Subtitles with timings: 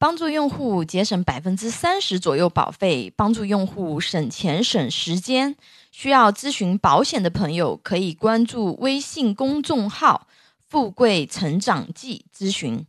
[0.00, 5.56] 帮助用户节省百分之三十左右保费，帮助用户省钱省时间。
[5.90, 10.28] 需要咨询保险的朋友，可以关注微信公众号
[10.68, 12.86] “富贵成长记”咨询。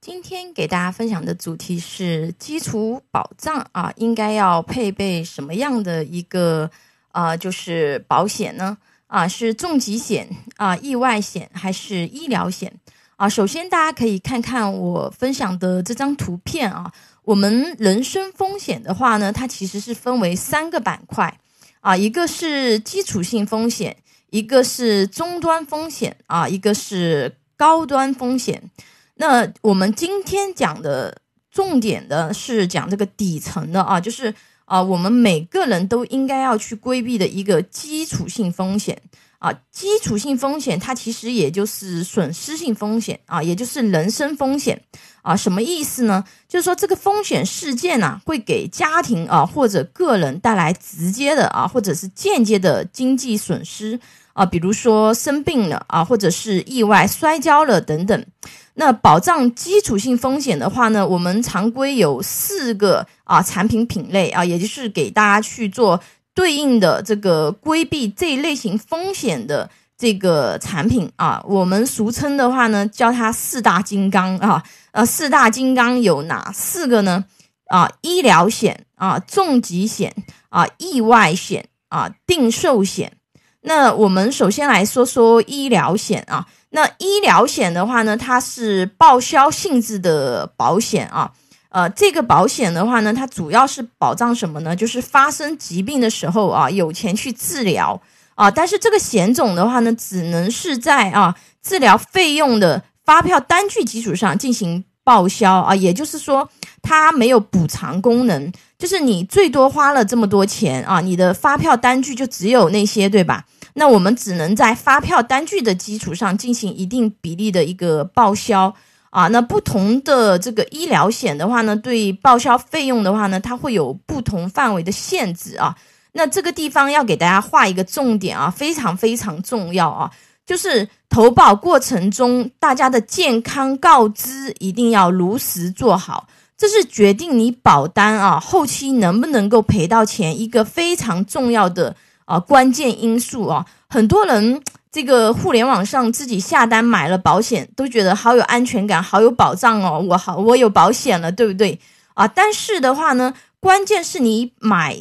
[0.00, 6.68] 今天给大家分享的主题是基础保障啊，应该要配备什么样的一个
[7.12, 8.76] 啊，就是保险呢？
[9.06, 12.72] 啊，是重疾险啊、意外险还是医疗险？
[13.20, 16.90] 啊，首先大家可以看看我分享的这张图片啊。
[17.22, 21.38] 我们人身风险的话呢，它其实是分为三个板块
[21.80, 23.94] 啊，一个是基础性风险，
[24.30, 28.70] 一个是中端风险啊，一个是高端风险。
[29.16, 39.02] 那我们今天讲的重点的是讲这个底层的啊，就是啊，我们每个人都应该要去规避的一个基础性风险。
[39.40, 44.82] 啊，基础性风险它其实也就是损失性风险啊，也就是人身风险
[45.22, 45.34] 啊。
[45.34, 46.22] 什么意思呢？
[46.46, 53.98] 就是说这个风险事件呢，会给家庭啊或者个人带来直接的啊或者是间接的经济损失
[54.34, 58.26] 啊，比如说生病了啊，或者是意外摔跤了等等。
[58.74, 65.98] 那保障基础性风险的话呢，我们常规有四个啊产品品类啊，也就是给大家去做。
[66.40, 74.62] 对应的这个规避这一类型风险的这个产品啊，我们俗称的话呢，叫它四大金刚啊。
[74.92, 77.26] 呃，四大金刚有哪四个呢？
[77.66, 80.14] 啊，医疗险啊，重疾险
[80.48, 83.12] 啊，意外险啊，定寿险。
[83.60, 86.46] 那我们首先来说说医疗险啊。
[86.70, 91.32] 那医疗险的话呢，它是报销性质的保险啊。
[91.70, 94.74] 呃，这个保险的话呢，它主要是保障什么呢？
[94.74, 98.00] 就是发生疾病的时候啊，有钱去治疗
[98.34, 98.50] 啊。
[98.50, 105.76] 但是这个险种的话呢，只能是在啊治疗费用的发票单据基础上进行报销啊。
[105.76, 106.50] 也就是说，
[106.82, 113.44] 它没有补偿功能，就是你最多花了这么多钱啊，你的发票单据就只有那些，对吧？
[113.74, 118.74] 那我们只能在发票单据的基础上进行一定比例的一个报销。
[119.10, 125.76] 啊，那不同的这个医疗险的话呢，对报销费用的话呢，它会有不同范围的限制啊。
[126.12, 130.10] 那这个地方要给大家画一个重点啊，非常非常重要啊，
[130.46, 141.96] 就是投保过程中大家的健康告知一定要如实做好，这是决定你保单啊后期能不能够赔到钱一个非常重要的
[142.26, 143.66] 啊关键因素啊。
[143.88, 144.62] 很多人。
[144.92, 150.04] 这个互联网上自己下单买了保险，都觉得好有安全感，好有保障哦。
[150.08, 151.78] 我好，我有保险了，对不对
[152.14, 152.26] 啊？
[152.26, 154.96] 但是的话呢，关键是你买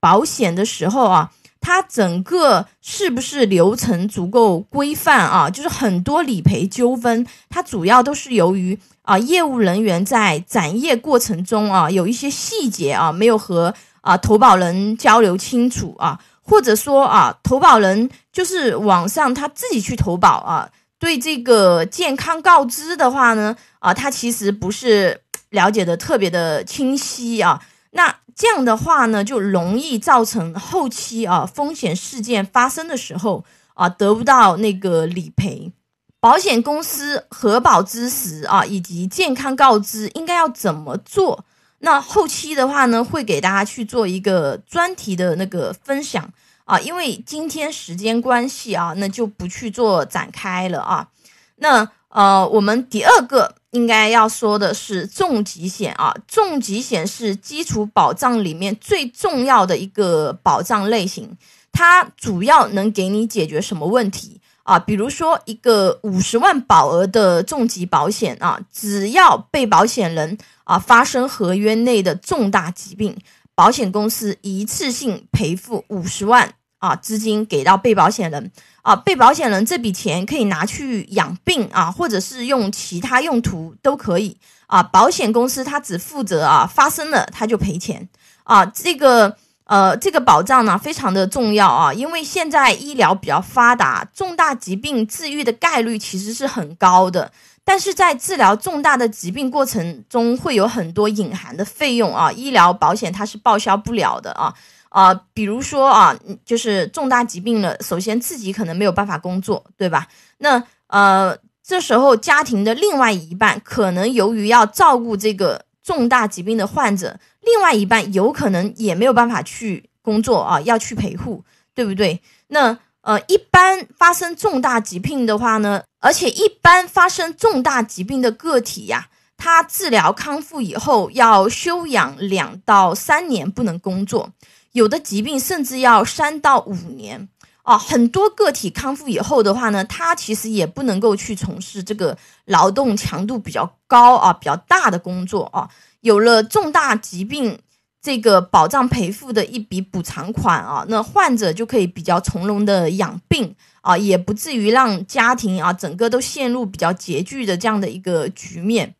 [0.00, 5.50] 保险的时候啊，它整个是不是流程足够规范啊？
[5.50, 16.18] 就是很多理赔纠纷，它主要都是由于啊，业务人员在展业过程中啊，有一些细节啊，没有和啊投保人交流清楚啊。
[16.46, 27.60] 或者说啊，投保人就是网上他自己去投保啊，对这个健康告知的话呢，啊，他其实不是了解的特别的清晰啊。
[27.92, 33.44] 那这样的话呢，就容易造成后期啊风险事件发生的时候
[33.74, 35.72] 啊得不到那个理赔。
[36.20, 41.44] 保险公司核保之时啊，以及健康告知应该要怎么做？
[41.84, 46.32] 那后期的话呢，会给大家去做一个专题的那个分享
[46.64, 51.08] 啊，因为今天时间关系啊，那就不去做展开了啊。
[51.56, 61.36] 那呃，我们第二个应该要说的是重疾险啊，重疾险是基础保障里面最重要的一个保障类型，
[61.70, 64.78] 它主要能给你解决什么问题啊？
[64.78, 70.38] 比如说一个五十万保额的重疾保险啊，只要被保险人。
[70.64, 73.16] 啊，发生合约内的重大疾病，
[73.54, 78.50] 保险公司一次性赔付五十万啊，资金给到被保险人
[78.82, 84.82] 啊，被保险人这笔钱可以拿去养病啊，或者是用其他用途都可以啊。
[84.82, 88.08] 保险公司它只负责啊，发生了它就赔钱
[88.42, 88.66] 啊。
[88.66, 97.32] 这个呃，这个保障呢非常的重要啊，因为现在医疗比较发达，重大疾病治愈的概率其实是很高的。
[97.64, 104.54] 但是在治疗重大的疾病过程中，会有很多隐含的费用啊，医疗保险它是报销不了的啊
[104.90, 106.14] 啊，比如说啊，
[106.44, 110.06] 就是重大疾病了，首先自己可能没有办法工作，对吧？
[110.38, 121.42] 那呃，这时候家庭的另外一半可能由于要照顾这个重大疾病的患者，另外一半有可能也没有办法去工作啊，要去陪护，
[121.74, 122.20] 对不对？
[122.48, 134.30] 那呃，一般发生重大疾病的话呢，而且一般发生重大疾病的个体呀，他治疗康复以后要休养两到三年，不能工作，
[134.72, 137.28] 有的疾病甚至要三到五年。
[137.62, 142.14] 啊，很多个体康复以后的话呢，他其实也不能够去从事这个
[142.44, 145.66] 劳动强度比较高啊、比较大的工作啊。
[146.02, 147.58] 有了重大疾病
[148.04, 158.94] 这个保障赔付的一笔补偿款啊，那患者就可以比较从容的养病啊，也不至于让家庭啊整个都陷入比较拮据的这样的一个局面。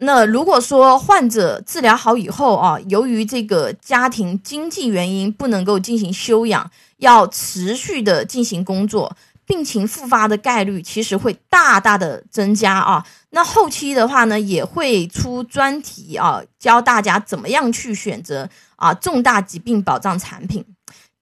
[0.00, 6.70] 那如果说患者治疗好以后啊，由于这个家庭经济原因不能够进行休养。
[6.98, 9.16] 要持续的进行工作，
[9.46, 13.04] 病情复发的概率其实会大大的增加啊。
[13.30, 20.64] 那后期的话呢，也会出专题啊，教大家怎么样去选择啊重大疾病保障产品。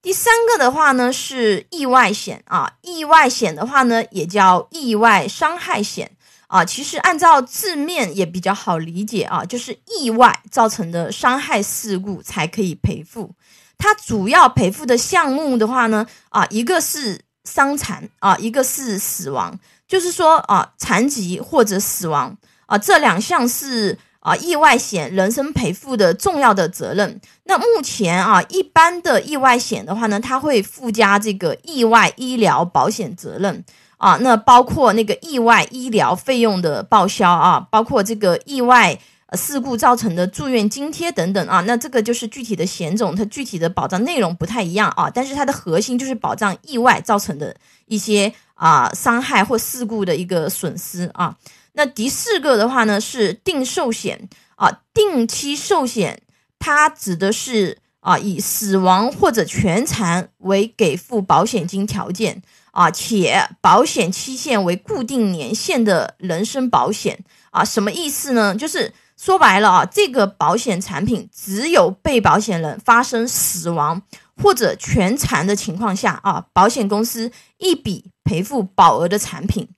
[0.03, 6.11] 第三个的话呢是意外险啊，意外险的话呢也叫意外伤害险
[6.47, 6.65] 啊。
[6.65, 13.35] 其实按照字面也比较好理解啊，就是意外造成的伤害事故才可以赔付。
[13.77, 17.21] 它主要赔付的项目的话呢，啊，一个是
[17.51, 19.59] 伤残啊，一个是死亡，
[19.89, 22.37] 就是说啊，残疾或者死亡
[22.67, 27.21] 啊，这两项是啊意外险人身赔付的重要的责任。
[27.45, 33.65] 那目前啊，一般的意外险的话呢，它会附加这个意外医疗保险责任
[33.97, 38.99] 啊，那包括那个意外医疗费用的报销啊，包括这个意外。
[39.37, 47.55] 事故造成的住院津贴等等啊，那这个就是具体的险种，它具体的保障内容不太一样啊，但是它的核心就是保障意外造成的
[47.87, 51.37] 一些啊伤害或事故的一个损失啊。
[51.75, 56.23] 那第四个的话呢是定寿险啊，定期寿险
[56.59, 62.43] 它指的是啊以死亡或者全残为给付保险金条件
[62.73, 68.57] 啊，且保险期限为固定年限的人身保险啊，什么意思呢？
[68.57, 68.93] 就是。
[69.23, 74.01] 说白了啊，这个保险产品只有被保险人发生死亡
[74.43, 79.69] 或者全残的情况下啊，保险公司一笔赔付保额的产品。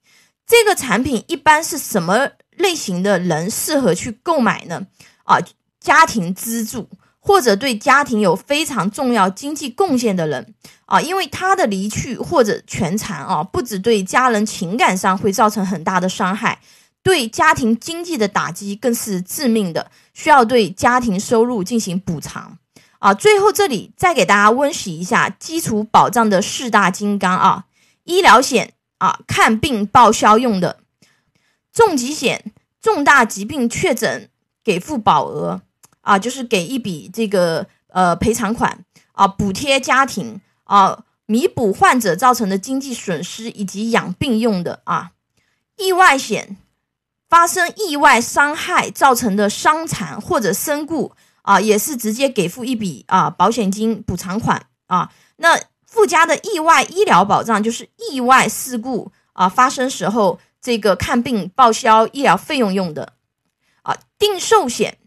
[0.47, 4.87] 这个产品一般是什么类型的人适合去购买呢？
[5.25, 5.37] 啊，
[5.81, 6.87] 家庭支柱
[7.19, 10.53] 或者对家庭有非常重要经济贡献的人
[10.85, 16.59] 啊，因为他的离去或者全残啊，不止对家人情感上会造成很大的伤害。
[17.03, 22.57] 对家庭经济的打击更是致命的，需要对家庭收入进行补偿
[22.99, 23.13] 啊！
[23.13, 27.65] 最后这里再给大家温习一下基础保障的四大金刚啊：
[28.05, 30.77] 医疗险啊，看病报销用的；
[31.73, 34.29] 重疾险，重大疾病确诊
[34.63, 35.61] 给付保额
[35.99, 45.11] 啊，就是给一笔这个呃赔偿款啊，补贴家庭啊，弥补患者造成的经济损失以及养病用的啊；
[45.75, 46.55] 意外险。
[47.33, 55.09] 发生意外伤害造成的伤残或者身故啊，也是直接给付一笔啊保险金补偿款啊。
[55.37, 63.13] 那附加的意外医疗保障就是意外事故啊发生时候这个看病报销医疗费用用的
[63.81, 63.97] 啊。
[64.19, 64.99] 定寿险，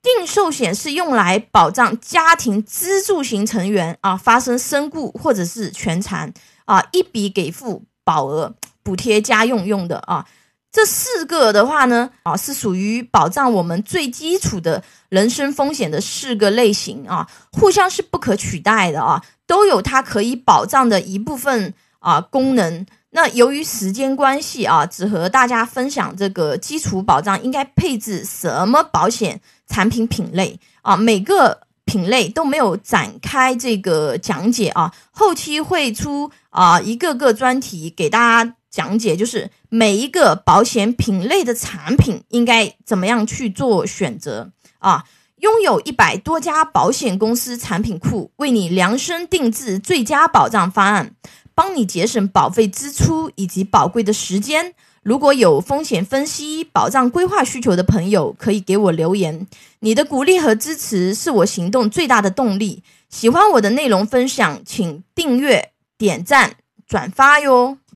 [0.00, 6.32] 定寿险是用来保障家庭支柱型成员啊发生身故或者是全残
[6.64, 10.26] 啊，一笔给付保额补贴家用用的啊。
[10.72, 22.84] 这四个的话呢，啊，是属于保障我们最基础的人身风险的四个类型啊，互相是不可取代的啊，都有它可以保障的一部分啊功能。
[23.10, 38.55] 那由于时间关系啊，只和大家分享这个基础保障应该配置什么保险产品品类啊，每个品类都没有展开这个讲解啊，后期会出啊一个个专题给大家。
[38.76, 45.04] 讲解就是每一个保险品类的产品应该怎么样去做选择啊？
[45.38, 51.14] 拥有一百多家保险公司产品库，为你量身定制最佳保障方案，
[51.54, 54.74] 帮你节省保费支出以及宝贵的时间。
[55.02, 59.46] 如果有风险分析、保障规划需求的朋友，可以给我留言。
[59.80, 62.82] 你的鼓励和支持是我行动最大的动力。
[63.08, 66.56] 喜欢我的内容分享，请订阅、点赞、
[66.86, 67.78] 转发哟。